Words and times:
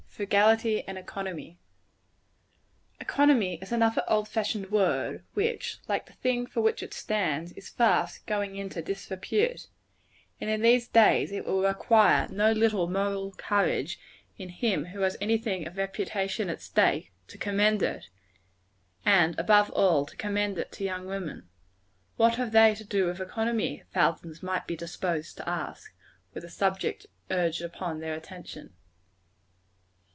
Frugality 0.21 0.83
and 0.87 0.99
economy 0.99 1.57
of 1.57 1.57
our 1.57 1.57
grand 2.97 3.01
mothers. 3.01 3.01
Economy 3.39 3.59
is 3.59 3.71
another 3.71 4.03
old 4.07 4.27
fashioned 4.29 4.69
word, 4.69 5.23
which, 5.33 5.79
like 5.87 6.05
the 6.05 6.13
thing 6.13 6.45
for 6.45 6.61
which 6.61 6.83
it 6.83 6.93
stands, 6.93 7.53
is 7.53 7.69
fast 7.69 8.23
going 8.27 8.55
into 8.55 8.83
disrepute; 8.83 9.67
and 10.39 10.47
in 10.47 10.61
these 10.61 10.87
days, 10.87 11.31
it 11.31 11.43
will 11.45 11.63
require 11.63 12.27
no 12.27 12.51
little 12.51 12.87
moral 12.87 13.31
courage 13.31 13.97
in 14.37 14.49
him 14.49 14.85
who 14.87 14.99
has 15.01 15.17
any 15.19 15.39
thing 15.39 15.65
of 15.65 15.77
reputation 15.77 16.49
at 16.49 16.61
stake, 16.61 17.11
to 17.27 17.39
commend 17.39 17.81
it 17.81 18.09
and 19.03 19.33
above 19.39 19.71
all, 19.71 20.05
to 20.05 20.15
commend 20.17 20.59
it 20.59 20.71
to 20.73 20.83
young 20.83 21.07
women. 21.07 21.49
What 22.17 22.35
have 22.35 22.51
they 22.51 22.75
to 22.75 22.83
do 22.83 23.05
with 23.07 23.19
economy? 23.21 23.81
thousands 23.91 24.43
might 24.43 24.67
be 24.67 24.75
disposed 24.75 25.37
to 25.37 25.49
ask, 25.49 25.91
were 26.35 26.41
the 26.41 26.49
subject 26.49 27.07
urged 27.31 27.63
upon 27.63 28.01
their 28.01 28.13
attention. 28.13 28.75